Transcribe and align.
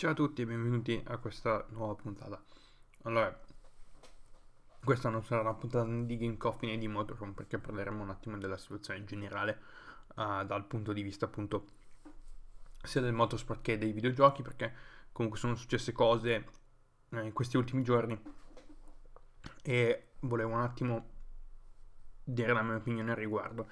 Ciao 0.00 0.12
a 0.12 0.14
tutti 0.14 0.40
e 0.40 0.46
benvenuti 0.46 0.98
a 1.08 1.18
questa 1.18 1.66
nuova 1.72 1.94
puntata. 1.94 2.42
Allora, 3.02 3.38
questa 4.82 5.10
non 5.10 5.22
sarà 5.22 5.42
una 5.42 5.52
puntata 5.52 5.84
di 5.84 6.16
Game 6.16 6.38
Coffee 6.38 6.70
né 6.70 6.78
di 6.78 6.88
Motorhome 6.88 7.34
perché 7.34 7.58
parleremo 7.58 8.02
un 8.02 8.08
attimo 8.08 8.38
della 8.38 8.56
situazione 8.56 9.04
generale 9.04 9.60
uh, 10.14 10.42
dal 10.46 10.64
punto 10.66 10.94
di 10.94 11.02
vista 11.02 11.26
appunto 11.26 11.66
sia 12.82 13.02
del 13.02 13.12
motorsport 13.12 13.60
che 13.60 13.76
dei 13.76 13.92
videogiochi 13.92 14.40
perché 14.40 14.72
comunque 15.12 15.38
sono 15.38 15.54
successe 15.54 15.92
cose 15.92 16.46
eh, 17.10 17.22
in 17.22 17.34
questi 17.34 17.58
ultimi 17.58 17.82
giorni 17.82 18.18
e 19.62 20.12
volevo 20.20 20.54
un 20.54 20.62
attimo 20.62 21.08
dire 22.24 22.54
la 22.54 22.62
mia 22.62 22.76
opinione 22.76 23.10
al 23.10 23.18
riguardo. 23.18 23.68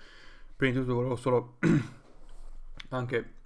Prima 0.55 0.75
di 0.75 0.81
tutto 0.81 0.95
volevo 0.95 1.17
solo 1.17 1.57
anche 2.91 3.37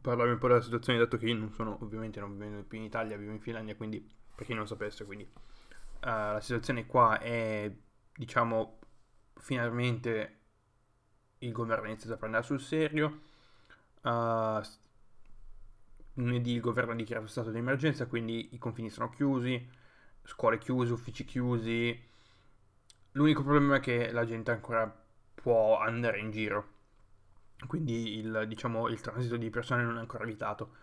parlarvi 0.00 0.32
un 0.32 0.38
po' 0.38 0.48
della 0.48 0.60
situazione, 0.60 0.98
dato 0.98 1.16
che 1.16 1.26
io 1.26 1.36
non 1.36 1.52
sono, 1.52 1.78
ovviamente 1.82 2.20
non 2.20 2.36
vivo 2.38 2.62
più 2.62 2.78
in 2.78 2.84
Italia, 2.84 3.16
vivo 3.16 3.32
in 3.32 3.40
Finlandia, 3.40 3.76
quindi 3.76 4.06
per 4.34 4.46
chi 4.46 4.54
non 4.54 4.66
sapesse, 4.66 5.04
quindi 5.04 5.24
uh, 5.24 5.98
la 6.00 6.40
situazione 6.40 6.86
qua 6.86 7.18
è, 7.18 7.70
diciamo, 8.14 8.78
finalmente 9.36 10.36
il 11.38 11.52
governo 11.52 11.84
ha 11.84 11.88
iniziato 11.88 12.14
a 12.14 12.18
prendere 12.18 12.42
sul 12.44 12.60
serio. 12.60 13.20
Uh, 14.02 14.60
lunedì 16.14 16.52
il 16.52 16.60
governo 16.60 16.92
ha 16.92 16.96
dichiarato 16.96 17.26
stato 17.26 17.50
di 17.50 17.58
emergenza, 17.58 18.06
quindi 18.06 18.54
i 18.54 18.58
confini 18.58 18.90
sono 18.90 19.08
chiusi, 19.10 19.68
scuole 20.24 20.58
chiuse, 20.58 20.92
uffici 20.92 21.24
chiusi. 21.24 22.06
L'unico 23.12 23.42
problema 23.42 23.76
è 23.76 23.80
che 23.80 24.10
la 24.12 24.24
gente 24.24 24.50
ancora 24.50 25.04
può 25.34 25.78
andare 25.78 26.18
in 26.20 26.30
giro 26.30 26.76
quindi 27.66 28.18
il, 28.18 28.44
diciamo, 28.46 28.88
il 28.88 29.00
transito 29.00 29.36
di 29.36 29.50
persone 29.50 29.82
non 29.82 29.96
è 29.96 30.00
ancora 30.00 30.24
evitato, 30.24 30.74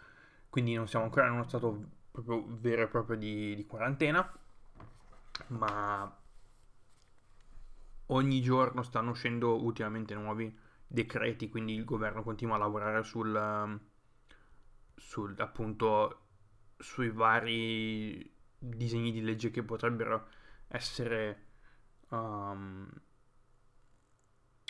quindi 0.49 0.73
non 0.73 0.88
siamo 0.88 1.05
ancora 1.05 1.27
in 1.27 1.33
uno 1.33 1.43
stato 1.43 1.89
proprio 2.11 2.45
vero 2.47 2.83
e 2.83 2.88
proprio 2.88 3.17
di, 3.17 3.55
di 3.55 3.66
quarantena, 3.66 4.30
ma 5.47 6.17
ogni 8.08 8.41
giorno 8.41 8.83
stanno 8.83 9.11
uscendo 9.11 9.61
ultimamente 9.61 10.13
nuovi 10.13 10.53
decreti, 10.88 11.50
quindi 11.50 11.73
il 11.73 11.85
governo 11.85 12.23
continua 12.23 12.55
a 12.55 12.59
lavorare 12.59 13.03
sul, 13.03 13.80
sul 14.95 15.35
appunto 15.39 16.19
sui 16.78 17.09
vari 17.09 18.33
disegni 18.57 19.11
di 19.11 19.22
legge 19.22 19.50
che 19.52 19.63
potrebbero 19.63 20.28
essere 20.67 21.45
um, 22.09 22.88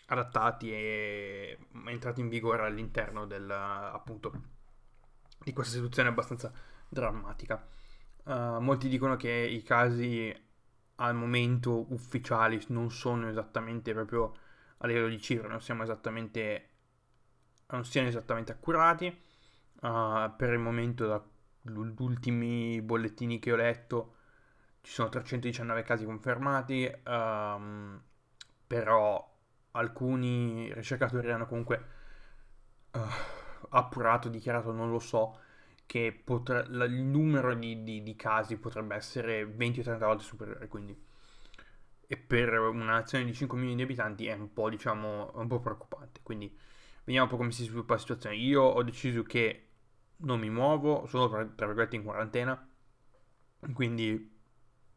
adattati 0.08 0.72
e 0.72 1.58
entrati 1.88 2.22
in 2.22 2.30
vigore 2.30 2.66
all'interno 2.66 3.26
del, 3.26 3.50
appunto, 3.50 4.32
di 5.44 5.54
questa 5.54 5.76
situazione 5.76 6.10
abbastanza 6.10 6.52
drammatica. 6.88 7.68
Uh, 8.24 8.60
molti 8.60 8.88
dicono 8.88 9.16
che 9.16 9.30
i 9.30 9.62
casi 9.62 10.34
al 10.96 11.16
momento 11.16 11.92
ufficiali 11.94 12.64
non 12.70 12.90
sono 12.90 13.28
esattamente 13.28 13.94
proprio 13.94 14.34
a 14.78 14.88
livello 14.88 15.08
di 15.08 15.22
cifre, 15.22 15.48
non 15.48 15.62
non 17.68 17.86
siano 17.86 18.08
esattamente 18.08 18.52
accurati. 18.52 19.08
Uh, 19.82 20.34
per 20.36 20.54
il 20.54 20.60
momento, 20.60 21.30
dagli 21.62 21.94
ultimi 21.98 22.82
bollettini 22.82 23.40
che 23.40 23.52
ho 23.52 23.56
letto, 23.56 24.16
ci 24.82 24.92
sono 24.92 25.10
319 25.10 25.84
casi 25.84 26.06
confermati, 26.06 26.92
um, 27.06 28.02
però 28.68 29.35
alcuni 29.76 30.74
ricercatori 30.74 31.32
hanno 31.32 31.46
comunque 31.46 31.86
uh, 32.92 33.00
appurato, 33.70 34.30
dichiarato, 34.30 34.72
non 34.72 34.90
lo 34.90 35.00
so, 35.00 35.40
che 35.86 36.20
potre, 36.24 36.66
il 36.70 37.04
numero 37.04 37.54
di, 37.54 37.84
di, 37.84 38.04
di, 38.04 38.16
casi 38.16 38.58
potrebbe 38.58 38.96
essere 38.96 39.46
20 39.46 39.80
o 39.82 39.84
30 39.84 40.06
volte 40.06 40.24
superiore, 40.24 40.68
quindi 40.68 40.98
e 42.08 42.18
per 42.18 42.54
una 42.60 42.86
nazione 42.86 43.26
di 43.26 43.34
5 43.34 43.58
milioni 43.58 43.78
di 43.78 43.84
abitanti 43.84 44.28
è 44.28 44.34
un 44.34 44.54
po', 44.54 44.70
diciamo, 44.70 45.32
un 45.36 45.48
po' 45.48 45.60
preoccupante. 45.60 46.20
Quindi 46.22 46.56
vediamo 47.04 47.26
un 47.26 47.32
po' 47.32 47.38
come 47.38 47.52
si 47.52 47.64
sviluppa 47.64 47.94
la 47.96 48.00
situazione. 48.00 48.36
Io 48.36 48.62
ho 48.62 48.84
deciso 48.84 49.24
che 49.24 49.68
non 50.18 50.40
mi 50.40 50.50
muovo, 50.50 51.06
sono 51.08 51.28
tra 51.30 51.66
virgolette 51.66 51.96
in 51.96 52.04
quarantena, 52.04 52.70
quindi 53.74 54.34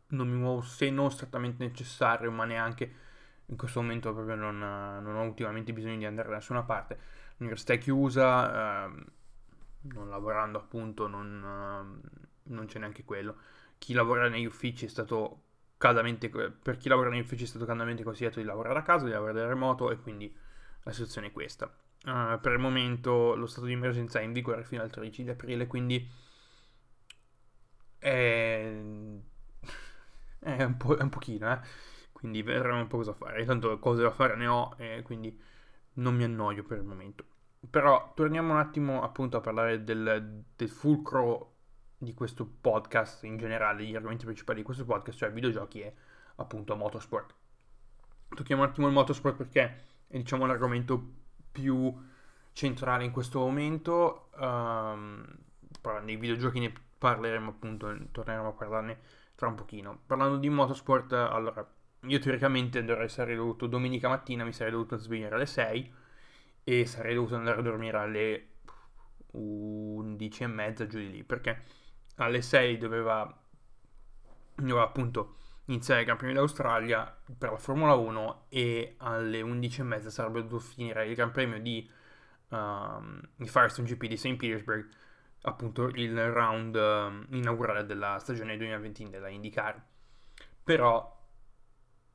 non 0.09 0.29
mi 0.29 0.37
muovo 0.37 0.61
se 0.63 0.91
non 0.91 1.11
strettamente 1.11 1.65
necessario, 1.67 2.31
ma 2.31 2.45
neanche 2.45 3.07
in 3.49 3.57
questo 3.57 3.81
momento 3.81 4.13
proprio 4.13 4.35
non, 4.35 4.59
non, 4.59 5.17
ho 5.17 5.23
ultimamente 5.23 5.73
bisogno 5.73 5.97
di 5.97 6.05
andare 6.05 6.29
da 6.29 6.35
nessuna 6.37 6.63
parte. 6.63 6.99
L'università 7.37 7.73
è 7.75 7.79
chiusa, 7.79 8.85
ehm, 8.85 9.05
non 9.95 10.09
lavorando 10.09 10.59
appunto 10.59 11.07
non, 11.07 11.43
ehm, 11.45 12.01
non, 12.55 12.67
c'è 12.67 12.79
neanche 12.79 13.05
quello. 13.05 13.37
Chi 13.79 13.95
lavora 13.95 14.29
negli 14.29 14.45
uffici 14.45 14.85
è 14.85 14.89
stato 14.89 15.45
caldamente, 15.79 16.29
per 16.29 16.77
chi 16.77 16.89
lavora 16.89 17.09
negli 17.09 17.21
uffici 17.21 17.45
è 17.45 17.47
stato 17.47 17.65
caldamente 17.65 18.03
consigliato 18.03 18.39
di 18.39 18.45
lavorare 18.45 18.79
a 18.81 18.83
casa, 18.83 19.07
di 19.07 19.13
lavorare 19.13 19.41
da 19.41 19.47
remoto 19.47 19.91
e 19.91 19.99
quindi 19.99 20.35
la 20.83 20.93
situazione 20.93 21.29
è 21.29 21.33
questa. 21.33 21.73
Uh, 22.05 22.39
per 22.41 22.53
il 22.53 22.59
momento 22.59 23.35
lo 23.35 23.47
stato 23.47 23.67
di 23.67 23.73
emergenza 23.73 24.21
è 24.21 24.23
in 24.23 24.33
vigore 24.33 24.63
fino 24.65 24.83
al 24.83 24.91
13 24.91 25.25
di 25.25 25.31
aprile, 25.31 25.67
quindi 25.67 26.09
è, 27.99 28.73
è, 30.39 30.63
un, 30.63 30.77
po', 30.77 30.97
è 30.97 31.03
un 31.03 31.09
pochino, 31.09 31.53
eh 31.53 31.97
quindi 32.19 32.43
vedremo 32.43 32.81
un 32.81 32.89
po' 32.89 32.97
cosa 32.97 33.13
fare. 33.13 33.41
Intanto 33.41 33.79
cose 33.79 34.03
da 34.03 34.11
fare 34.11 34.35
ne 34.35 34.49
ho 34.49 34.75
e 34.77 35.03
quindi 35.05 35.41
non 35.95 36.17
mi 36.17 36.25
annoio 36.25 36.65
per 36.65 36.79
il 36.79 36.85
momento. 36.85 37.25
Però 37.71 38.13
torniamo 38.17 38.55
un 38.55 38.59
attimo 38.59 39.03
appunto 39.03 39.37
a 39.37 39.41
parlare 39.41 39.85
del, 39.85 40.43
del 40.57 40.69
fulcro 40.69 41.55
di 41.97 42.15
questo 42.15 42.45
podcast 42.61 43.23
in 43.23 43.37
generale, 43.37 43.85
gli 43.85 43.95
argomenti 43.95 44.25
principali 44.25 44.59
di 44.59 44.65
questo 44.65 44.85
podcast, 44.85 45.17
cioè 45.17 45.31
videogiochi 45.31 45.81
e 45.81 45.95
appunto 46.37 46.75
motorsport. 46.75 47.35
Tocchiamo 48.35 48.63
un 48.63 48.69
attimo 48.69 48.89
il 48.89 48.93
motorsport 48.93 49.37
perché 49.37 49.85
è 50.09 50.17
diciamo 50.17 50.45
l'argomento 50.45 51.01
più 51.53 51.95
centrale 52.53 53.05
in 53.05 53.13
questo 53.13 53.39
momento. 53.39 54.31
Um, 54.41 55.25
nei 56.03 56.17
videogiochi 56.17 56.59
ne 56.59 56.73
parleremo 56.99 57.51
appunto, 57.51 57.97
torneremo 58.11 58.49
a 58.49 58.53
parlarne 58.53 58.99
tra 59.37 59.47
un 59.47 59.55
pochino. 59.55 60.01
Parlando 60.05 60.37
di 60.37 60.49
motorsport, 60.49 61.13
allora 61.13 61.65
io 62.03 62.19
teoricamente 62.19 62.85
dovrei 62.85 63.09
sarei 63.09 63.37
dovuto 63.37 63.67
domenica 63.67 64.09
mattina 64.09 64.45
mi 64.45 64.53
sarei 64.53 64.73
dovuto 64.73 64.97
svegliare 64.97 65.35
alle 65.35 65.47
6 65.47 65.95
e 66.65 66.87
sarei 66.87 67.15
dovuto 67.15 67.35
andare 67.35 67.59
a 67.59 67.63
dormire 67.63 67.99
alle 67.99 68.49
11 69.33 70.43
e 70.43 70.47
mezza 70.47 70.87
giù 70.87 70.99
di 70.99 71.11
lì 71.11 71.25
perché 71.25 71.63
alle 72.17 72.43
6 72.43 72.79
doveva, 72.79 73.37
doveva 74.55 74.83
appunto 74.83 75.37
iniziare 75.67 76.03
il 76.03 76.17
Premio 76.17 76.35
d'Australia 76.35 77.17
per 77.37 77.51
la 77.51 77.59
Formula 77.59 77.95
1 77.95 78.47
e 78.49 78.95
alle 78.99 79.41
11 79.41 79.81
e 79.81 79.85
mezza 79.85 80.11
sarebbe 80.11 80.43
dovuto 80.43 80.61
finire 80.61 81.07
il 81.07 81.15
Gran 81.15 81.31
Premio 81.31 81.61
di, 81.61 81.89
um, 82.49 83.21
di 83.37 83.49
Firestone 83.49 83.89
GP 83.89 84.07
di 84.07 84.17
St. 84.17 84.37
Petersburg 84.37 84.89
appunto 85.43 85.89
il 85.89 86.33
round 86.33 86.75
um, 86.75 87.27
inaugurale 87.31 87.87
della 87.87 88.19
stagione 88.19 88.57
2020 88.57 89.11
della 89.11 89.29
IndyCar 89.29 89.81
però 90.65 91.18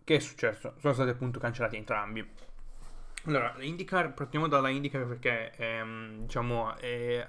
che 0.03 0.15
è 0.15 0.19
successo? 0.19 0.75
Sono 0.79 0.93
stati 0.93 1.09
appunto 1.09 1.39
cancellati 1.39 1.75
entrambi. 1.77 2.27
Allora, 3.25 3.55
l'IndyCar, 3.57 4.13
partiamo 4.13 4.47
dalla 4.47 4.69
IndyCar 4.69 5.05
perché 5.07 5.53
ehm, 5.55 6.21
diciamo, 6.21 6.75
è 6.75 7.27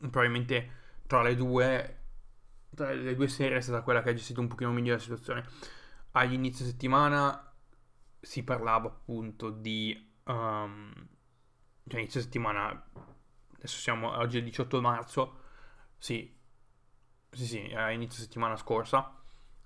probabilmente 0.00 0.78
tra 1.06 1.22
le 1.22 1.36
due, 1.36 1.98
tra 2.74 2.92
le 2.92 3.14
due 3.14 3.28
serie 3.28 3.58
è 3.58 3.60
stata 3.60 3.82
quella 3.82 4.02
che 4.02 4.10
ha 4.10 4.14
gestito 4.14 4.40
un 4.40 4.48
pochino 4.48 4.72
meglio 4.72 4.94
la 4.94 4.98
situazione. 4.98 5.44
Agli 6.12 6.32
inizi 6.32 6.64
settimana 6.64 7.52
si 8.20 8.42
parlava 8.42 8.88
appunto 8.88 9.50
di... 9.50 10.08
Um, 10.24 10.92
cioè 11.86 12.00
inizio 12.00 12.20
settimana, 12.20 12.88
adesso 13.54 13.78
siamo, 13.78 14.16
oggi 14.16 14.36
è 14.36 14.38
il 14.40 14.44
18 14.46 14.80
marzo, 14.80 15.40
sì, 15.98 16.32
sì, 17.30 17.46
sì, 17.46 17.72
a 17.74 17.90
inizio 17.90 18.22
settimana 18.22 18.56
scorsa 18.56 19.19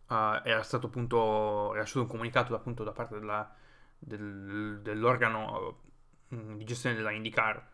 uh, 0.08 0.40
era 0.44 0.62
stato 0.62 0.86
appunto 0.86 1.72
rilasciato 1.72 2.02
un 2.02 2.08
comunicato 2.08 2.54
appunto 2.54 2.84
da 2.84 2.92
parte 2.92 3.18
della, 3.18 3.54
del, 3.98 4.80
dell'organo 4.82 5.78
uh, 6.28 6.56
di 6.56 6.64
gestione 6.64 6.96
della 6.96 7.10
IndyCar 7.10 7.68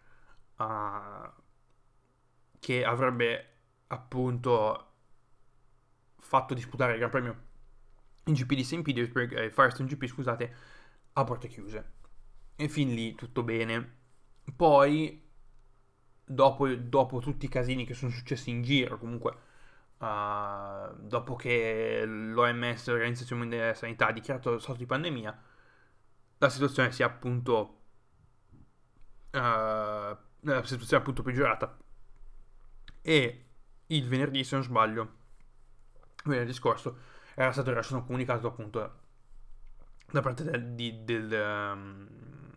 uh, 0.56 1.32
che 2.58 2.84
avrebbe 2.84 3.46
appunto 3.88 4.86
fatto 6.18 6.54
disputare 6.54 6.92
il 6.92 6.98
Gran 6.98 7.10
Premio 7.10 7.48
in 8.24 8.34
GP 8.34 8.54
di 8.54 8.64
St. 8.64 8.82
Petersburg, 8.82 9.36
eh, 9.36 9.50
Firestone 9.50 9.88
GP 9.88 10.06
scusate, 10.06 10.54
a 11.14 11.24
porte 11.24 11.48
chiuse. 11.48 11.92
E 12.54 12.68
fin 12.68 12.94
lì 12.94 13.14
tutto 13.14 13.42
bene. 13.42 13.98
Poi, 14.54 15.28
dopo, 16.24 16.68
dopo 16.74 17.18
tutti 17.20 17.46
i 17.46 17.48
casini 17.48 17.84
che 17.84 17.94
sono 17.94 18.10
successi 18.10 18.50
in 18.50 18.62
giro, 18.62 18.98
comunque 18.98 19.48
uh, 20.00 20.94
dopo 20.98 21.36
che 21.36 22.02
l'OMS, 22.04 22.88
l'Organizzazione 22.88 23.40
Mondiale 23.42 23.64
della 23.64 23.76
Sanità, 23.76 24.08
ha 24.08 24.12
dichiarato 24.12 24.50
lo 24.50 24.58
stato 24.58 24.78
di 24.78 24.86
pandemia, 24.86 25.42
la 26.38 26.48
situazione 26.48 26.90
si 26.90 27.02
è 27.02 27.04
appunto 27.04 27.80
uh, 29.32 29.38
la 29.38 30.64
situazione 30.64 31.02
appunto 31.02 31.22
peggiorata 31.22 31.76
e 33.02 33.44
il 33.86 34.08
venerdì, 34.08 34.44
se 34.44 34.54
non 34.54 34.64
sbaglio, 34.64 35.14
venerdì 36.24 36.52
scorso, 36.52 36.98
era 37.34 37.52
stato 37.52 37.70
rilasciato 37.70 37.96
un 37.96 38.06
comunicato 38.06 38.46
appunto 38.46 38.98
da 40.10 40.20
parte 40.20 40.44
del, 40.44 40.72
di, 40.72 41.04
del, 41.04 41.30
um, 41.30 42.08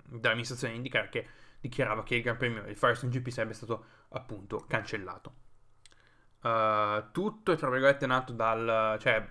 dell'amministrazione 0.05 0.75
IndyCar 0.75 1.09
che 1.09 1.27
dichiarava 1.59 2.03
che 2.03 2.15
il 2.15 2.21
Gran 2.23 2.37
Premio 2.37 2.63
del 2.63 2.75
Firestone 2.75 3.11
GP 3.11 3.29
sarebbe 3.29 3.53
stato 3.53 3.85
appunto 4.09 4.65
cancellato. 4.67 5.42
Uh, 6.43 7.11
tutto 7.11 7.53
è 7.53 7.55
tra 7.55 7.69
virgolette 7.69 8.05
nato 8.05 8.33
dal... 8.33 8.97
cioè 8.99 9.25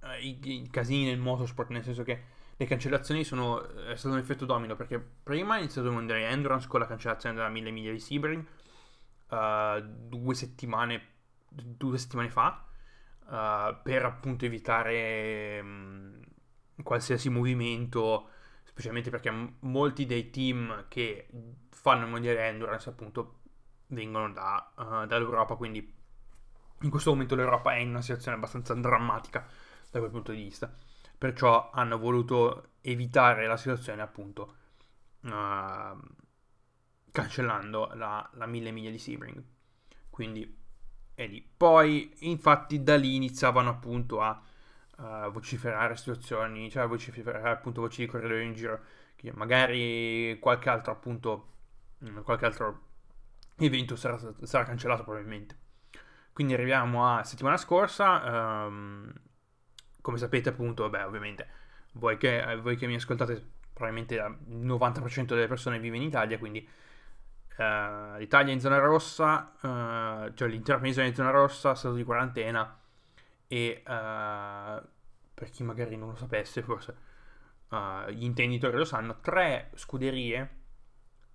uh, 0.00 0.06
i, 0.22 0.38
i, 0.42 0.68
casini 0.70 1.04
nel 1.04 1.18
motorsport, 1.18 1.68
nel 1.68 1.84
senso 1.84 2.02
che 2.02 2.22
le 2.56 2.66
cancellazioni 2.66 3.24
sono... 3.24 3.62
è 3.84 3.94
stato 3.94 4.14
un 4.14 4.20
effetto 4.20 4.46
domino 4.46 4.74
perché 4.74 4.98
prima 4.98 5.56
è 5.56 5.58
iniziato 5.58 5.88
il 5.88 5.94
mondiale 5.94 6.26
Endurance 6.28 6.66
con 6.66 6.80
la 6.80 6.86
cancellazione 6.86 7.34
della 7.34 7.50
1000 7.50 7.70
miglia 7.70 7.92
di 7.92 8.00
Sebring 8.00 8.44
uh, 9.28 9.80
due 9.82 10.34
settimane 10.34 11.12
due 11.48 11.98
settimane 11.98 12.30
fa 12.30 12.66
per 13.82 14.04
appunto 14.04 14.44
evitare 14.44 15.60
um, 15.62 16.20
qualsiasi 16.82 17.30
movimento 17.30 18.28
specialmente 18.64 19.08
perché 19.08 19.30
molti 19.60 20.04
dei 20.04 20.30
team 20.30 20.86
che 20.88 21.28
fanno 21.70 22.04
il 22.04 22.10
mondiale 22.10 22.46
endurance 22.48 22.88
appunto 22.88 23.40
vengono 23.88 24.30
da, 24.32 24.72
uh, 24.76 25.06
dall'Europa 25.06 25.54
quindi 25.54 26.02
in 26.80 26.90
questo 26.90 27.10
momento 27.10 27.34
l'Europa 27.34 27.74
è 27.74 27.78
in 27.78 27.90
una 27.90 28.02
situazione 28.02 28.36
abbastanza 28.36 28.74
drammatica 28.74 29.46
da 29.90 29.98
quel 29.98 30.10
punto 30.10 30.32
di 30.32 30.42
vista. 30.42 30.74
Perciò 31.16 31.70
hanno 31.70 31.98
voluto 31.98 32.72
evitare 32.80 33.46
la 33.46 33.56
situazione 33.56 34.02
appunto 34.02 34.56
uh, 35.22 35.98
cancellando 37.10 37.90
la, 37.94 38.28
la 38.34 38.46
1000 38.46 38.70
miglia 38.72 38.90
di 38.90 38.98
Sebring. 38.98 39.42
Quindi 40.10 40.62
è 41.14 41.26
lì. 41.26 41.48
Poi 41.56 42.12
infatti 42.20 42.82
da 42.82 42.96
lì 42.96 43.14
iniziavano 43.14 43.70
appunto 43.70 44.20
a 44.20 44.42
uh, 44.98 45.30
vociferare 45.30 45.96
situazioni, 45.96 46.70
cioè 46.70 46.86
vociferare 46.86 47.50
appunto 47.50 47.80
voci 47.80 48.02
di 48.02 48.10
corridoio 48.10 48.42
in 48.42 48.54
giro, 48.54 48.80
che 49.16 49.32
magari 49.32 50.36
qualche 50.40 50.68
altro 50.68 50.92
appunto, 50.92 51.52
qualche 52.22 52.44
altro 52.44 52.80
evento 53.56 53.96
sarà, 53.96 54.18
sarà 54.42 54.64
cancellato 54.64 55.04
probabilmente. 55.04 55.62
Quindi 56.34 56.54
arriviamo 56.54 57.06
a 57.06 57.22
settimana 57.22 57.56
scorsa, 57.56 58.66
um, 58.66 59.10
come 60.00 60.18
sapete 60.18 60.48
appunto, 60.48 60.82
vabbè 60.82 61.06
ovviamente, 61.06 61.46
voi 61.92 62.16
che, 62.16 62.58
voi 62.60 62.76
che 62.76 62.88
mi 62.88 62.96
ascoltate, 62.96 63.40
probabilmente 63.72 64.16
il 64.16 64.66
90% 64.66 65.26
delle 65.26 65.46
persone 65.46 65.78
vive 65.78 65.96
in 65.96 66.02
Italia, 66.02 66.36
quindi 66.38 66.68
Uh, 67.56 68.18
l'Italia 68.18 68.52
in 68.52 68.58
zona 68.58 68.78
rossa, 68.78 69.52
uh, 69.60 70.34
cioè 70.34 70.48
l'intera 70.48 70.78
penisola 70.78 71.06
in 71.06 71.14
zona 71.14 71.30
rossa, 71.30 71.76
stato 71.76 71.94
di 71.94 72.02
quarantena 72.02 72.76
e 73.46 73.80
uh, 73.86 74.84
per 75.32 75.50
chi 75.52 75.62
magari 75.62 75.96
non 75.96 76.08
lo 76.08 76.16
sapesse, 76.16 76.62
forse 76.62 76.96
gli 78.10 78.24
intenditori 78.24 78.76
lo 78.76 78.84
sanno, 78.84 79.20
tre 79.20 79.70
scuderie 79.74 80.63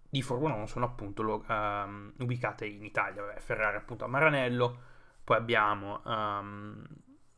di 0.10 0.22
Formula 0.22 0.56
1 0.56 0.66
sono 0.66 0.86
appunto 0.86 1.22
lo, 1.22 1.46
um, 1.48 2.12
ubicate 2.18 2.66
in 2.66 2.84
Italia. 2.84 3.24
Vabbè, 3.24 3.40
Ferrari 3.40 3.78
appunto 3.78 4.06
a 4.06 4.08
Maranello, 4.08 4.80
poi 5.24 5.38
abbiamo... 5.38 6.02
Um, 6.04 6.84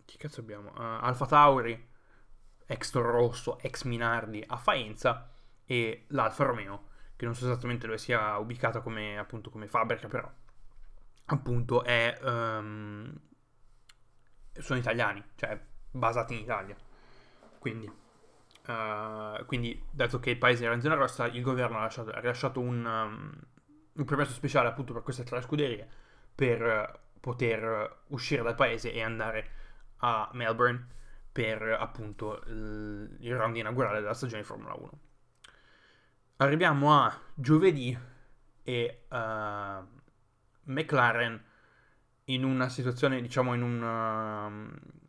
che 0.06 0.18
cazzo 0.18 0.42
abbiamo? 0.42 0.70
Uh, 0.72 1.04
Alfa 1.04 1.26
Tauri, 1.26 1.90
ex 2.66 2.90
Toro 2.92 3.12
Rosso, 3.12 3.60
ex 3.60 3.84
Minardi 3.84 4.44
a 4.46 4.58
Faenza 4.58 5.30
e 5.66 6.06
l'Alfa 6.10 6.46
Romeo, 6.46 6.88
che 7.16 7.26
non 7.26 7.36
so 7.36 7.46
esattamente 7.46 7.86
dove 7.86 7.98
sia 7.98 8.38
ubicata 8.38 8.82
come, 8.82 9.18
appunto, 9.18 9.50
come 9.50 9.68
fabbrica, 9.68 10.08
però 10.08 10.30
appunto 11.26 11.84
è... 11.84 12.18
Um, 12.22 13.20
sono 14.54 14.80
italiani, 14.80 15.24
cioè 15.36 15.60
basati 15.92 16.34
in 16.34 16.42
Italia. 16.42 16.76
Quindi, 17.58 17.90
uh, 18.68 19.46
quindi, 19.46 19.84
dato 19.92 20.20
che 20.20 20.32
il 20.32 20.38
paese 20.38 20.66
era 20.66 20.74
in 20.74 20.82
zona 20.82 20.96
rossa, 20.96 21.28
il 21.28 21.42
governo 21.42 21.78
ha, 21.78 21.82
lasciato, 21.82 22.12
ha 22.12 22.20
rilasciato 22.20 22.60
un, 22.60 22.86
um, 22.86 23.32
un, 23.94 24.06
permesso 24.06 24.34
speciale 24.34 24.68
appunto 24.68 24.94
per 24.94 25.04
queste 25.04 25.24
tre 25.24 25.42
scuderie 25.42 25.88
per 26.34 26.62
uh, 26.62 27.00
poter 27.20 28.04
uscire 28.08 28.44
dal 28.44 28.56
paese 28.56 28.92
e 28.92 29.02
andare 29.02 29.50
a 29.98 30.30
Melbourne 30.34 30.88
per 31.32 31.62
appunto 31.62 32.42
il, 32.48 33.18
il 33.20 33.36
round 33.36 33.56
inaugurale 33.56 34.02
della 34.02 34.14
stagione 34.14 34.44
Formula 34.44 34.74
1. 34.74 34.92
Arriviamo 36.38 36.94
a 36.94 37.20
giovedì 37.36 37.98
e 38.64 39.04
uh, 39.10 39.16
McLaren 40.64 41.44
in 42.26 42.44
una 42.44 42.70
situazione, 42.70 43.22
diciamo, 43.22 43.54
in 43.54 43.62
un... 43.62 43.82
Uh, 43.82 45.00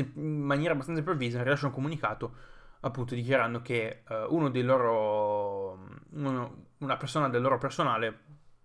in 0.00 0.40
maniera 0.40 0.72
abbastanza 0.72 1.00
improvvisa 1.00 1.42
rilascia 1.42 1.66
un 1.66 1.72
comunicato 1.72 2.34
appunto 2.80 3.14
dichiarando 3.14 3.62
che 3.62 4.02
uh, 4.08 4.34
uno 4.34 4.50
dei 4.50 4.62
loro 4.62 5.86
uno, 6.10 6.66
una 6.78 6.96
persona 6.96 7.28
del 7.28 7.42
loro 7.42 7.58
personale 7.58 8.20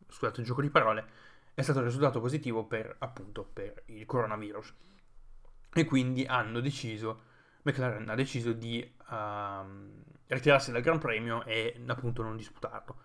scusate 0.07 0.41
il 0.41 0.47
gioco 0.47 0.61
di 0.61 0.69
parole 0.69 1.05
è 1.53 1.61
stato 1.61 1.83
risultato 1.83 2.19
positivo 2.19 2.65
per 2.65 2.95
appunto 2.99 3.43
per 3.43 3.83
il 3.87 4.05
coronavirus. 4.05 4.73
E 5.73 5.85
quindi 5.85 6.25
hanno 6.25 6.59
deciso 6.59 7.21
McLaren 7.67 8.07
ha 8.09 8.15
deciso 8.15 8.53
di 8.53 8.79
uh, 9.09 10.15
ritirarsi 10.27 10.71
dal 10.71 10.81
Gran 10.81 10.99
Premio 10.99 11.43
e 11.45 11.79
appunto 11.87 12.23
non 12.23 12.37
disputarlo. 12.37 12.95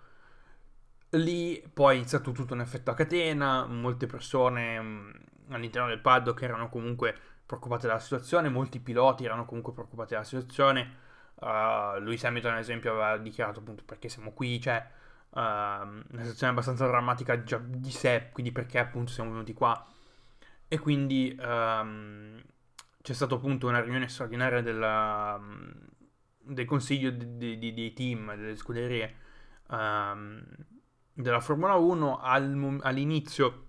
Lì 1.10 1.62
poi 1.72 1.94
è 1.94 1.98
iniziato 1.98 2.32
tutto 2.32 2.54
un 2.54 2.60
effetto 2.60 2.90
a 2.90 2.94
catena 2.94 3.66
molte 3.66 4.06
persone 4.06 4.80
mh, 4.80 5.20
all'interno 5.48 5.88
del 5.88 6.00
paddock 6.00 6.40
erano 6.42 6.68
comunque 6.68 7.16
preoccupati 7.44 7.86
della 7.86 7.98
situazione, 7.98 8.48
molti 8.48 8.80
piloti 8.80 9.24
erano 9.24 9.44
comunque 9.44 9.72
preoccupati 9.72 10.10
della 10.10 10.24
situazione. 10.24 11.00
Uh, 11.34 11.98
Lewis 11.98 12.24
Hamilton, 12.24 12.52
ad 12.52 12.58
esempio, 12.58 12.92
aveva 12.92 13.16
dichiarato 13.18 13.60
appunto 13.60 13.82
perché 13.84 14.08
siamo 14.08 14.32
qui, 14.32 14.60
cioè 14.60 14.86
uh, 15.30 15.38
una 15.38 16.02
situazione 16.12 16.52
abbastanza 16.52 16.86
drammatica 16.86 17.42
già 17.42 17.60
di 17.62 17.90
sé, 17.90 18.28
quindi 18.32 18.52
perché 18.52 18.78
appunto 18.78 19.10
siamo 19.10 19.30
venuti 19.30 19.52
qua. 19.52 19.86
E 20.68 20.78
quindi 20.78 21.36
um, 21.38 22.40
c'è 23.02 23.12
stata 23.12 23.34
appunto 23.34 23.66
una 23.66 23.80
riunione 23.80 24.08
straordinaria 24.08 24.62
della, 24.62 25.38
del 26.38 26.64
consiglio 26.64 27.10
dei 27.10 27.92
team, 27.92 28.34
delle 28.36 28.56
scuderie 28.56 29.16
um, 29.68 30.42
della 31.12 31.40
Formula 31.40 31.74
1 31.74 32.20
al, 32.20 32.78
all'inizio 32.82 33.66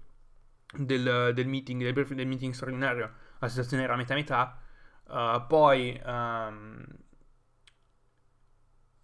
del, 0.73 1.31
del 1.33 1.47
meeting, 1.47 1.83
del, 1.83 2.05
del 2.07 2.27
meeting 2.27 2.53
straordinario 2.53 3.11
la 3.43 3.49
situazione 3.49 3.83
era 3.83 3.95
metà 3.95 4.13
metà. 4.15 4.57
Uh, 5.05 5.45
poi 5.47 6.01
um, 6.05 6.85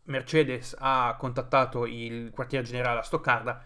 Mercedes 0.04 0.76
ha 0.80 1.16
contattato 1.18 1.86
il 1.86 2.32
quartiere 2.32 2.66
generale 2.66 3.00
a 3.00 3.04
Stoccarda 3.04 3.64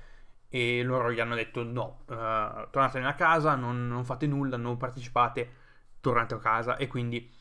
e 0.49 0.83
loro 0.83 1.11
gli 1.11 1.19
hanno 1.19 1.35
detto 1.35 1.63
no, 1.63 2.03
uh, 2.07 2.69
tornate 2.69 2.99
a 2.99 3.13
casa, 3.13 3.55
non, 3.55 3.87
non, 3.87 4.03
fate 4.03 4.27
nulla, 4.27 4.57
non 4.57 4.77
partecipate, 4.77 5.51
tornate 6.01 6.33
a 6.33 6.39
casa 6.39 6.75
e 6.75 6.87
quindi 6.87 7.31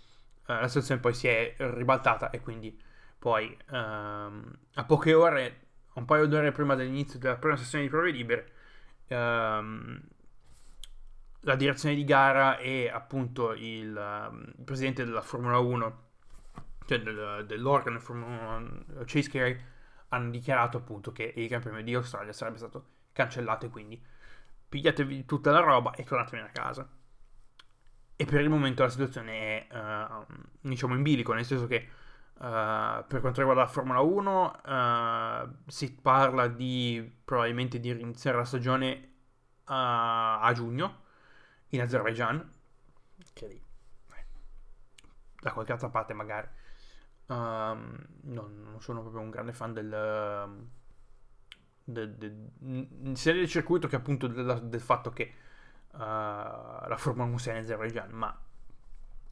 uh, 0.47 0.53
la 0.53 0.69
situazione 0.69 1.01
poi 1.01 1.15
si 1.15 1.27
è 1.27 1.55
ribaltata 1.59 2.31
e 2.31 2.41
quindi 2.41 2.81
poi 3.19 3.57
um, 3.71 4.53
a 4.75 4.85
poche 4.85 5.15
ore, 5.15 5.61
un 5.95 6.05
paio 6.05 6.27
d'ore 6.27 6.53
prima 6.53 6.75
dell'inizio 6.75 7.19
della 7.19 7.37
prima 7.37 7.57
sessione 7.57 7.85
di 7.85 7.91
prove 7.91 8.11
libere, 8.11 8.53
um, 9.09 10.01
la 11.45 11.57
direzione 11.57 11.95
di 11.95 12.05
gara 12.05 12.59
e 12.59 12.89
appunto 12.89 13.53
il, 13.53 13.95
um, 13.97 14.45
il 14.57 14.65
presidente 14.65 15.05
della 15.05 15.23
Formula 15.23 15.59
1, 15.59 16.03
cioè 16.87 17.01
del, 17.01 17.45
dell'organo 17.47 17.99
Formula 17.99 18.57
1, 18.57 18.85
Chase 19.05 19.31
Carey, 19.31 19.59
hanno 20.09 20.31
dichiarato 20.31 20.77
appunto 20.77 21.11
che 21.13 21.33
il 21.35 21.49
Gran 21.49 21.61
Premio 21.61 21.83
di 21.83 21.95
Australia 21.95 22.33
sarebbe 22.33 22.59
stato 22.59 22.87
cancellato 23.13 23.67
e 23.67 23.71
quindi 23.71 24.01
pigliatevi 24.69 25.25
tutta 25.25 25.51
la 25.51 25.61
roba 25.61 25.93
e 25.93 26.05
tornatevene 26.05 26.49
a 26.49 26.53
casa. 26.53 26.89
E 28.15 28.25
per 28.25 28.41
il 28.41 28.49
momento 28.49 28.83
la 28.83 28.89
situazione 28.89 29.67
è, 29.67 29.77
uh, 29.77 30.25
diciamo, 30.61 30.95
in 30.95 31.03
bilico, 31.03 31.33
nel 31.33 31.45
senso 31.45 31.67
che 31.67 31.89
uh, 32.35 33.05
per 33.07 33.21
quanto 33.21 33.41
riguarda 33.41 33.63
la 33.63 33.69
Formula 33.69 34.01
1 34.01 34.61
uh, 34.65 34.71
eh, 34.71 35.49
si 35.67 35.93
parla 35.95 36.47
di 36.47 37.21
probabilmente 37.25 37.81
di 37.81 37.89
iniziare 37.91 38.37
la 38.37 38.45
stagione 38.45 39.09
a 39.65 40.51
giugno, 40.55 41.02
in 41.73 41.81
Azerbaijan, 41.81 42.53
che 43.33 43.47
lì, 43.47 43.63
da 45.41 45.53
qualche 45.53 45.73
altra 45.73 45.89
parte 45.89 46.13
magari. 46.13 46.49
Um, 47.27 47.97
non, 48.23 48.63
non, 48.63 48.81
sono 48.81 49.01
proprio 49.01 49.23
un 49.23 49.31
grande 49.31 49.53
fan 49.53 49.73
del, 49.73 50.67
del, 51.85 52.15
del, 52.15 53.17
sia 53.17 53.33
del 53.33 53.49
circuito 53.49 53.89
che 53.89 53.97
appunto 53.97 54.27
del, 54.27 54.61
del 54.65 54.81
fatto 54.81 55.11
che 55.11 55.33
uh, 55.93 55.97
la 55.97 56.97
Formula 56.99 57.27
1 57.27 57.39
sia 57.39 57.53
in 57.53 57.59
Azerbaijan, 57.59 58.11
ma 58.11 58.39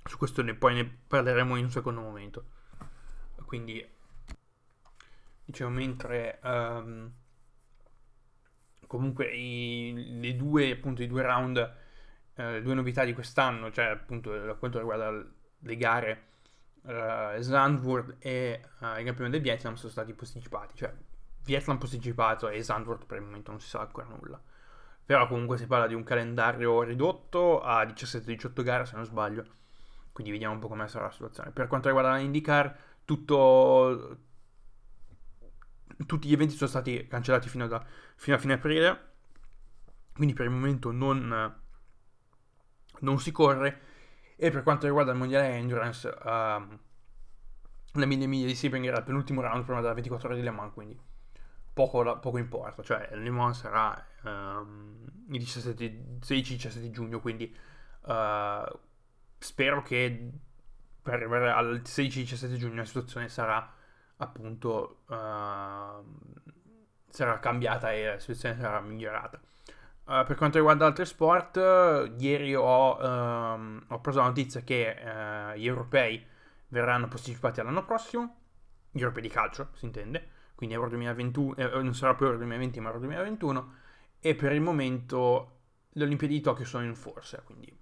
su 0.04 0.16
questo 0.16 0.42
ne, 0.42 0.54
poi 0.54 0.74
ne 0.74 0.84
parleremo 1.06 1.56
in 1.56 1.64
un 1.64 1.70
secondo 1.70 2.00
momento. 2.00 2.44
Quindi, 3.44 3.86
dicevo, 5.44 5.70
mentre 5.70 6.38
um, 6.42 7.12
comunque 8.86 9.26
i, 9.26 10.18
le 10.20 10.36
due, 10.36 10.70
appunto, 10.70 11.02
i 11.02 11.06
due 11.06 11.22
round, 11.22 11.79
eh, 12.40 12.62
due 12.62 12.74
novità 12.74 13.04
di 13.04 13.12
quest'anno, 13.12 13.70
cioè 13.70 13.86
appunto 13.86 14.30
per 14.30 14.56
quanto 14.58 14.78
riguarda 14.78 15.10
le 15.62 15.76
gare, 15.76 16.24
uh, 16.82 17.40
Zandvoort 17.40 18.16
e 18.18 18.62
uh, 18.80 18.98
il 18.98 19.12
Premio 19.14 19.30
del 19.30 19.42
Vietnam 19.42 19.74
sono 19.74 19.90
stati 19.90 20.14
posticipati, 20.14 20.74
cioè 20.76 20.94
Vietnam 21.44 21.78
posticipato 21.78 22.48
e 22.48 22.62
Zandvoort 22.62 23.04
per 23.04 23.18
il 23.18 23.24
momento 23.24 23.50
non 23.50 23.60
si 23.60 23.68
sa 23.68 23.80
ancora 23.80 24.06
nulla. 24.06 24.40
Però 25.04 25.26
comunque 25.26 25.58
si 25.58 25.66
parla 25.66 25.86
di 25.86 25.94
un 25.94 26.04
calendario 26.04 26.82
ridotto 26.82 27.60
a 27.60 27.82
17-18 27.84 28.62
gare 28.62 28.86
se 28.86 28.94
non 28.94 29.04
sbaglio. 29.04 29.44
Quindi 30.12 30.32
vediamo 30.32 30.54
un 30.54 30.60
po' 30.60 30.68
come 30.68 30.86
sarà 30.88 31.06
la 31.06 31.10
situazione. 31.10 31.50
Per 31.50 31.66
quanto 31.66 31.88
riguarda 31.88 32.16
l'IndyCar, 32.16 32.78
tutto, 33.04 34.18
tutti 36.06 36.28
gli 36.28 36.32
eventi 36.32 36.54
sono 36.54 36.70
stati 36.70 37.06
cancellati 37.08 37.48
fino, 37.48 37.66
da, 37.66 37.84
fino 38.14 38.36
a 38.36 38.38
fine 38.38 38.52
aprile. 38.52 39.08
Quindi 40.12 40.32
per 40.34 40.46
il 40.46 40.52
momento 40.52 40.92
non, 40.92 41.58
non 43.00 43.18
si 43.18 43.30
corre. 43.32 43.80
E 44.36 44.50
per 44.50 44.62
quanto 44.62 44.86
riguarda 44.86 45.12
il 45.12 45.18
mondiale 45.18 45.48
endurance, 45.48 46.08
um, 46.24 46.78
la 47.92 48.06
mille 48.06 48.26
miglia 48.26 48.46
di 48.46 48.54
Sebring 48.54 48.86
era 48.86 48.98
il 48.98 49.04
penultimo 49.04 49.42
round 49.42 49.64
prima 49.64 49.80
della 49.80 49.94
24 49.94 50.28
ore 50.28 50.36
di 50.36 50.42
Le 50.42 50.50
Mans, 50.50 50.72
quindi 50.72 50.98
poco, 51.72 52.18
poco 52.18 52.38
importa. 52.38 52.82
Cioè, 52.82 53.10
Le 53.12 53.30
Mans 53.30 53.58
sarà 53.58 54.06
um, 54.22 55.04
il 55.30 55.42
16-17 55.42 56.90
giugno, 56.90 57.20
quindi 57.20 57.54
uh, 58.02 58.78
spero 59.38 59.82
che 59.82 60.30
per 61.02 61.14
arrivare 61.14 61.50
al 61.50 61.82
16-17 61.84 62.54
giugno 62.56 62.76
la 62.76 62.84
situazione 62.84 63.28
sarà 63.28 63.74
appunto 64.16 65.02
uh, 65.06 66.04
sarà 67.08 67.38
cambiata 67.40 67.92
e 67.92 68.06
la 68.06 68.18
situazione 68.18 68.56
sarà 68.58 68.80
migliorata. 68.80 69.40
Uh, 70.10 70.24
per 70.24 70.34
quanto 70.34 70.56
riguarda 70.56 70.86
altri 70.86 71.06
sport, 71.06 71.54
uh, 71.54 72.12
ieri 72.20 72.52
ho, 72.56 72.98
um, 72.98 73.80
ho, 73.86 74.00
preso 74.00 74.18
la 74.18 74.26
notizia 74.26 74.60
che 74.62 74.96
uh, 74.98 75.56
gli 75.56 75.68
europei 75.68 76.26
verranno 76.66 77.06
posticipati 77.06 77.60
all'anno 77.60 77.84
prossimo, 77.84 78.38
gli 78.90 78.98
europei 78.98 79.22
di 79.22 79.28
calcio 79.28 79.68
si 79.74 79.84
intende, 79.84 80.28
quindi 80.56 80.74
Euro 80.74 80.88
2021, 80.88 81.54
eh, 81.54 81.82
non 81.82 81.94
sarà 81.94 82.16
più 82.16 82.26
Euro 82.26 82.38
2020 82.38 82.80
ma 82.80 82.88
Euro 82.88 82.98
2021, 82.98 83.72
e 84.18 84.34
per 84.34 84.50
il 84.50 84.60
momento 84.60 85.58
le 85.90 86.02
Olimpiadi 86.02 86.34
di 86.34 86.40
Tokyo 86.40 86.64
sono 86.64 86.84
in 86.84 86.96
forza, 86.96 87.40
quindi 87.42 87.72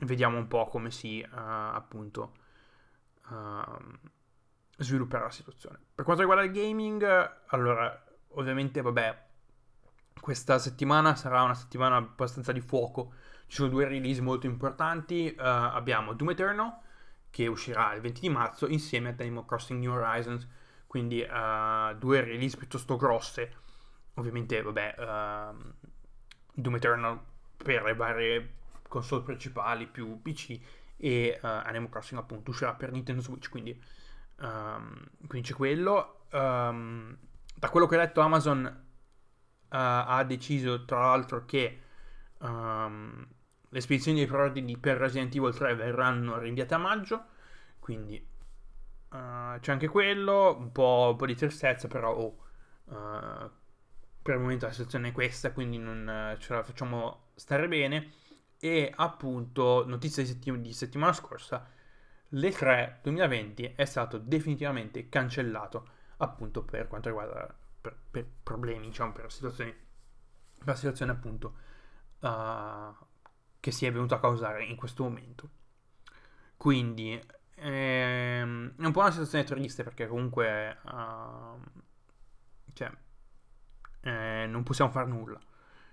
vediamo 0.00 0.36
un 0.36 0.46
po' 0.46 0.66
come 0.66 0.90
si 0.90 1.26
appunto 1.30 2.34
ehm, 3.30 4.00
svilupperà 4.76 5.24
la 5.24 5.30
situazione. 5.30 5.78
Per 5.94 6.04
quanto 6.04 6.22
riguarda 6.22 6.44
il 6.44 6.52
gaming, 6.52 7.32
allora 7.46 8.04
ovviamente 8.32 8.82
vabbè 8.82 9.24
questa 10.20 10.58
settimana 10.58 11.14
sarà 11.16 11.42
una 11.42 11.54
settimana 11.54 11.96
abbastanza 11.96 12.52
di 12.52 12.60
fuoco. 12.60 13.12
Ci 13.46 13.56
sono 13.56 13.68
due 13.68 13.86
release 13.86 14.20
molto 14.20 14.46
importanti. 14.46 15.34
Uh, 15.36 15.42
abbiamo 15.42 16.14
Doom 16.14 16.30
Eternal, 16.30 16.78
che 17.30 17.46
uscirà 17.46 17.92
il 17.94 18.00
20 18.00 18.20
di 18.20 18.28
marzo, 18.30 18.66
insieme 18.66 19.10
a 19.10 19.14
Animal 19.18 19.44
Crossing 19.44 19.80
New 19.80 19.92
Horizons. 19.92 20.48
Quindi 20.86 21.20
uh, 21.20 21.94
due 21.96 22.20
release 22.22 22.56
piuttosto 22.56 22.96
grosse. 22.96 23.56
Ovviamente, 24.14 24.62
vabbè, 24.62 24.94
uh, 24.98 25.72
Doom 26.54 26.76
Eternal 26.76 27.20
per 27.56 27.82
le 27.82 27.94
varie 27.94 28.54
console 28.88 29.22
principali 29.22 29.86
più 29.86 30.20
PC 30.22 30.58
e 30.96 31.38
Animal 31.42 31.90
Crossing 31.90 32.20
appunto 32.20 32.50
uscirà 32.50 32.74
per 32.74 32.92
Nintendo 32.92 33.20
Switch. 33.20 33.50
Quindi, 33.50 33.78
um, 34.38 35.04
quindi 35.26 35.48
c'è 35.48 35.54
quello. 35.54 36.26
Um, 36.30 37.16
da 37.54 37.68
quello 37.70 37.86
che 37.86 37.96
ho 37.96 37.98
letto 37.98 38.20
Amazon 38.20 38.83
ha 39.76 40.24
deciso 40.24 40.84
tra 40.84 41.00
l'altro 41.00 41.44
che 41.44 41.80
um, 42.38 43.26
le 43.68 43.80
spedizioni 43.80 44.18
dei 44.18 44.26
prodotti 44.26 44.76
per 44.78 44.98
Resident 44.98 45.34
Evil 45.34 45.54
3 45.54 45.74
verranno 45.74 46.38
rinviate 46.38 46.74
a 46.74 46.78
maggio, 46.78 47.24
quindi 47.80 48.24
uh, 49.10 49.58
c'è 49.58 49.72
anche 49.72 49.88
quello, 49.88 50.56
un 50.56 50.70
po', 50.70 51.08
un 51.10 51.16
po 51.16 51.26
di 51.26 51.34
tristezza, 51.34 51.88
però 51.88 52.14
oh, 52.14 52.38
uh, 52.84 53.50
per 54.22 54.34
il 54.36 54.40
momento 54.40 54.66
la 54.66 54.72
situazione 54.72 55.08
è 55.08 55.12
questa, 55.12 55.52
quindi 55.52 55.78
non 55.78 56.36
ce 56.38 56.54
la 56.54 56.62
facciamo 56.62 57.30
stare 57.34 57.68
bene. 57.68 58.12
E 58.58 58.90
appunto, 58.94 59.84
notizia 59.86 60.22
di, 60.22 60.28
settim- 60.28 60.60
di 60.60 60.72
settimana 60.72 61.12
scorsa, 61.12 61.68
l'E3 62.30 63.00
2020 63.02 63.74
è 63.76 63.84
stato 63.84 64.16
definitivamente 64.18 65.08
cancellato 65.10 65.88
appunto 66.18 66.62
per 66.62 66.88
quanto 66.88 67.08
riguarda 67.08 67.54
per, 67.84 67.94
per 68.10 68.26
problemi, 68.42 68.86
diciamo, 68.86 69.12
per 69.12 69.30
situazioni, 69.30 69.70
per 69.70 70.66
la 70.66 70.74
situazione 70.74 71.12
appunto 71.12 71.54
uh, 72.20 72.94
che 73.60 73.70
si 73.70 73.84
è 73.84 73.92
venuta 73.92 74.14
a 74.14 74.20
causare 74.20 74.64
in 74.64 74.76
questo 74.76 75.02
momento. 75.02 75.50
Quindi 76.56 77.12
ehm, 77.56 78.74
è 78.78 78.84
un 78.86 78.92
po' 78.92 79.00
una 79.00 79.10
situazione 79.10 79.44
triste 79.44 79.82
perché 79.82 80.06
comunque 80.06 80.78
uh, 80.82 81.60
cioè, 82.72 82.90
eh, 84.00 84.46
non 84.48 84.62
possiamo 84.62 84.90
fare 84.90 85.06
nulla 85.06 85.38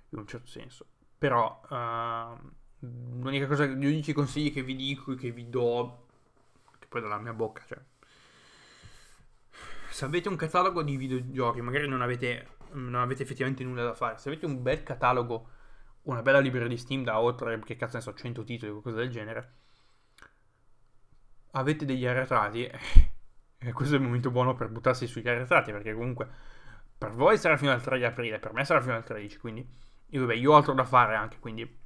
in 0.09 0.19
un 0.19 0.27
certo 0.27 0.47
senso. 0.47 0.85
Però 1.17 1.61
uh, 1.69 2.51
l'unica 2.79 3.47
cosa, 3.47 3.65
gli 3.65 3.85
unici 3.85 4.13
consigli 4.13 4.53
che 4.53 4.63
vi 4.63 4.77
dico, 4.77 5.13
che 5.15 5.31
vi 5.31 5.49
do, 5.49 6.07
che 6.79 6.87
poi 6.87 7.01
dalla 7.01 7.19
mia 7.19 7.33
bocca, 7.33 7.65
cioè 7.65 7.79
se 9.91 10.05
avete 10.05 10.29
un 10.29 10.37
catalogo 10.37 10.83
di 10.83 10.95
videogiochi, 10.95 11.61
magari 11.61 11.87
non 11.87 12.01
avete, 12.01 12.55
non 12.71 12.95
avete 12.95 13.23
effettivamente 13.23 13.63
nulla 13.63 13.83
da 13.83 13.93
fare, 13.93 14.17
se 14.17 14.29
avete 14.29 14.45
un 14.45 14.61
bel 14.61 14.83
catalogo, 14.83 15.49
una 16.03 16.21
bella 16.21 16.39
libreria 16.39 16.69
di 16.69 16.77
Steam 16.77 17.03
da 17.03 17.19
oltre, 17.19 17.59
che 17.59 17.75
cazzo 17.75 17.97
ne 17.97 18.01
so, 18.01 18.13
100 18.13 18.43
titoli 18.45 18.71
o 18.71 18.79
qualcosa 18.79 18.97
del 18.97 19.09
genere, 19.09 19.53
avete 21.51 21.85
degli 21.85 22.05
arretrati, 22.05 22.63
e 23.59 23.73
questo 23.73 23.95
è 23.95 23.97
il 23.97 24.03
momento 24.03 24.31
buono 24.31 24.53
per 24.53 24.69
buttarsi 24.69 25.07
sugli 25.07 25.27
arretrati, 25.27 25.73
perché 25.73 25.93
comunque 25.93 26.29
per 26.97 27.11
voi 27.11 27.37
sarà 27.37 27.57
fino 27.57 27.71
al 27.71 27.81
3 27.81 27.97
di 27.97 28.05
aprile, 28.05 28.39
per 28.39 28.53
me 28.53 28.63
sarà 28.63 28.79
fino 28.79 28.95
al 28.95 29.03
13, 29.03 29.39
quindi 29.39 29.67
io, 30.07 30.21
vabbè, 30.21 30.35
io 30.35 30.53
ho 30.53 30.55
altro 30.55 30.73
da 30.73 30.85
fare 30.85 31.15
anche, 31.15 31.37
quindi 31.39 31.79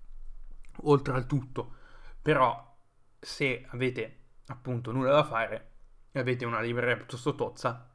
oltre 0.82 1.14
al 1.16 1.26
tutto, 1.26 1.74
però 2.22 2.78
se 3.20 3.66
avete 3.70 4.20
appunto 4.48 4.92
nulla 4.92 5.12
da 5.12 5.24
fare 5.24 5.72
e 6.12 6.20
avete 6.20 6.46
una 6.46 6.62
libreria 6.62 6.98
piuttosto 6.98 7.34
tozza, 7.34 7.95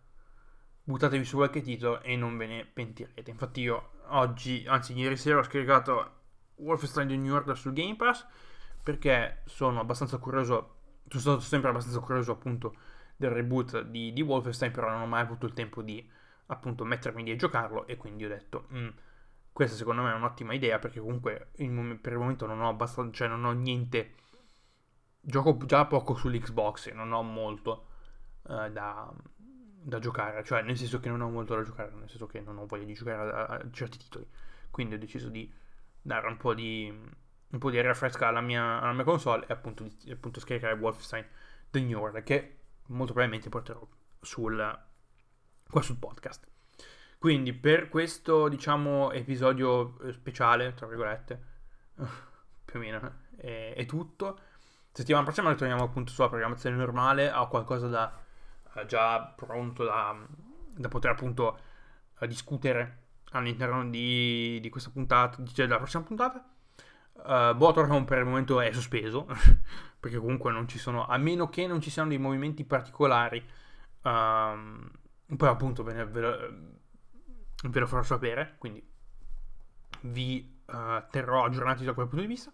buttatevi 0.85 1.25
su 1.25 1.37
qualche 1.37 1.61
titolo 1.61 2.01
e 2.01 2.17
non 2.17 2.37
ve 2.37 2.47
ne 2.47 2.65
pentirete. 2.65 3.31
Infatti 3.31 3.61
io 3.61 3.91
oggi, 4.09 4.65
anzi 4.67 4.93
ieri 4.95 5.17
sera 5.17 5.39
ho 5.39 5.43
scaricato 5.43 6.19
Wolfenstein 6.57 7.09
The 7.09 7.17
New 7.17 7.35
Order 7.35 7.57
sul 7.57 7.73
Game 7.73 7.97
Pass 7.97 8.27
perché 8.83 9.43
sono 9.45 9.81
abbastanza 9.81 10.19
curioso, 10.19 10.77
sono 11.09 11.21
stato 11.21 11.41
sempre 11.41 11.71
abbastanza 11.71 12.01
curioso 12.01 12.33
appunto 12.33 12.75
del 13.17 13.31
reboot 13.31 13.83
di, 13.83 14.13
di 14.13 14.23
Wolfenstein, 14.23 14.73
però 14.73 14.89
non 14.89 15.03
ho 15.03 15.07
mai 15.07 15.21
avuto 15.21 15.47
il 15.47 15.53
tempo 15.53 15.83
di 15.83 16.09
appunto 16.47 16.85
mettermi 16.85 17.23
lì 17.23 17.31
e 17.31 17.37
giocarlo 17.37 17.87
e 17.87 17.97
quindi 17.97 18.25
ho 18.25 18.29
detto 18.29 18.67
mm, 18.73 18.89
questa 19.53 19.77
secondo 19.77 20.03
me 20.03 20.11
è 20.11 20.15
un'ottima 20.15 20.55
idea 20.55 20.79
perché 20.79 21.01
comunque 21.01 21.51
il, 21.57 21.99
per 22.01 22.13
il 22.13 22.19
momento 22.19 22.47
non 22.47 22.61
ho 22.61 22.69
abbastanza, 22.69 23.13
cioè 23.13 23.29
non 23.29 23.45
ho 23.45 23.53
niente, 23.53 24.15
gioco 25.21 25.57
già 25.67 25.85
poco 25.87 26.15
sull'Xbox 26.15 26.89
e 26.89 26.93
non 26.93 27.13
ho 27.13 27.23
molto 27.23 27.87
uh, 28.43 28.71
da, 28.71 29.13
da 29.83 29.99
giocare, 29.99 30.45
cioè 30.45 30.63
nel 30.63 30.77
senso 30.77 31.01
che 31.01 31.09
non 31.09 31.21
ho 31.21 31.31
molto 31.31 31.55
da 31.55 31.63
giocare, 31.63 31.91
nel 31.93 32.09
senso 32.09 32.27
che 32.27 32.41
non 32.41 32.59
ho 32.59 32.67
voglia 32.67 32.85
di 32.85 32.95
giocare 32.95 33.33
a, 33.33 33.45
a 33.47 33.71
certi 33.71 33.99
titoli. 33.99 34.27
Quindi 34.71 34.95
ho 34.95 34.99
deciso 34.99 35.29
di 35.29 35.53
dare 36.01 36.27
un 36.29 36.37
po' 36.37 36.55
di, 36.55 36.89
un 37.51 37.59
po 37.59 37.71
di 37.71 37.81
refresca 37.81 38.29
alla 38.29 38.41
mia, 38.41 38.81
alla 38.81 38.93
mia 38.93 39.05
console 39.05 39.47
e 39.47 39.53
appunto, 39.53 39.85
di, 39.85 40.11
appunto 40.11 40.41
scaricare 40.41 40.75
Wolfenstein 40.75 41.27
The 41.71 41.81
New 41.81 42.01
Order 42.01 42.23
che 42.23 42.59
molto 42.87 43.13
probabilmente 43.13 43.49
porterò 43.49 43.87
sul, 44.21 44.79
qua 45.69 45.83
sul 45.83 45.97
podcast. 45.97 46.47
Quindi 47.19 47.53
per 47.53 47.89
questo 47.89 48.49
diciamo 48.49 49.11
episodio 49.13 49.99
eh, 50.01 50.13
speciale, 50.13 50.75
tra 50.75 50.87
virgolette, 50.87 51.45
più 52.65 52.79
o 52.79 52.83
meno, 52.83 53.13
è, 53.37 53.75
è 53.77 53.87
tutto. 53.87 54.39
Settimana 54.93 55.25
prossima 55.25 55.51
ritorniamo 55.51 55.85
appunto 55.85 56.13
sulla 56.13 56.29
programmazione 56.29 56.77
normale, 56.77 57.31
ho 57.31 57.49
qualcosa 57.49 57.89
da 57.89 58.29
già 58.87 59.33
pronto 59.37 59.85
da, 59.85 60.17
da 60.77 60.89
poter 60.89 61.11
appunto 61.11 61.59
uh, 62.19 62.27
discutere 62.27 62.99
all'interno 63.33 63.89
di, 63.89 64.59
di, 64.61 64.69
questa 64.69 64.91
puntata, 64.91 65.43
cioè 65.53 65.67
della 65.67 65.79
prossima 65.79 66.03
puntata. 66.03 66.45
Uh, 67.13 67.55
Botorham 67.55 68.05
per 68.05 68.19
il 68.19 68.25
momento 68.25 68.61
è 68.61 68.73
sospeso, 68.73 69.27
perché 70.01 70.17
comunque 70.17 70.53
non 70.53 70.67
ci 70.69 70.79
sono, 70.79 71.07
a 71.07 71.17
meno 71.19 71.49
che 71.49 71.67
non 71.67 71.81
ci 71.81 71.91
siano 71.91 72.09
dei 72.09 72.19
movimenti 72.19 72.65
particolari, 72.65 73.45
um, 74.03 74.91
poi 75.37 75.49
appunto 75.49 75.83
ve, 75.83 76.05
ve, 76.07 76.21
lo, 76.21 76.39
ve, 77.69 77.81
lo, 77.81 77.87
farò 77.87 78.03
sapere, 78.03 78.55
quindi 78.59 78.83
vi 80.03 80.61
uh, 80.67 81.05
terrò 81.11 81.45
aggiornati 81.45 81.85
da 81.85 81.93
quel 81.93 82.07
punto 82.09 82.23
di 82.23 82.31
vista. 82.31 82.51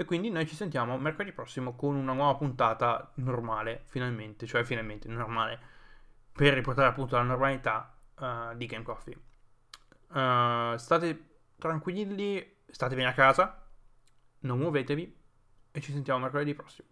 E 0.00 0.06
quindi 0.06 0.30
noi 0.30 0.46
ci 0.46 0.54
sentiamo 0.54 0.96
mercoledì 0.96 1.30
prossimo 1.30 1.76
con 1.76 1.94
una 1.94 2.14
nuova 2.14 2.34
puntata 2.34 3.12
normale, 3.16 3.82
finalmente, 3.84 4.46
cioè 4.46 4.64
finalmente 4.64 5.08
normale, 5.08 5.60
per 6.32 6.54
riportare 6.54 6.88
appunto 6.88 7.16
la 7.16 7.22
normalità 7.22 7.94
uh, 8.14 8.56
di 8.56 8.64
Game 8.64 8.82
Coffee. 8.82 9.14
Uh, 10.08 10.78
state 10.78 11.40
tranquilli, 11.58 12.62
state 12.70 12.94
bene 12.94 13.08
a 13.08 13.12
casa, 13.12 13.62
non 14.38 14.58
muovetevi 14.60 15.18
e 15.70 15.80
ci 15.82 15.92
sentiamo 15.92 16.20
mercoledì 16.20 16.54
prossimo. 16.54 16.88